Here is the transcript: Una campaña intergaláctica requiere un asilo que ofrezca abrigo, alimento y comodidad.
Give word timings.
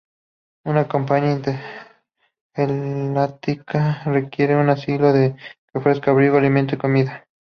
Una 0.65 0.87
campaña 0.87 1.31
intergaláctica 2.57 4.01
requiere 4.05 4.55
un 4.55 4.71
asilo 4.71 5.13
que 5.13 5.35
ofrezca 5.75 6.09
abrigo, 6.09 6.37
alimento 6.39 6.73
y 6.73 6.79
comodidad. 6.79 7.23